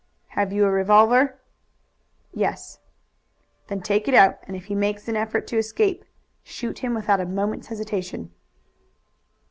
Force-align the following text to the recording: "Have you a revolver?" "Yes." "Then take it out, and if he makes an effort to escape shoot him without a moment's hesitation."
"Have 0.29 0.51
you 0.51 0.65
a 0.65 0.71
revolver?" 0.71 1.37
"Yes." 2.33 2.79
"Then 3.67 3.81
take 3.81 4.07
it 4.07 4.15
out, 4.15 4.39
and 4.47 4.55
if 4.55 4.65
he 4.65 4.73
makes 4.73 5.07
an 5.07 5.15
effort 5.15 5.45
to 5.45 5.59
escape 5.59 6.05
shoot 6.41 6.79
him 6.79 6.95
without 6.95 7.19
a 7.21 7.25
moment's 7.27 7.67
hesitation." 7.67 8.31